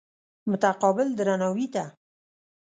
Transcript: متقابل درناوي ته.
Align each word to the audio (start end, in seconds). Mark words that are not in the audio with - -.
متقابل 0.51 1.07
درناوي 1.19 1.67
ته. 1.73 1.83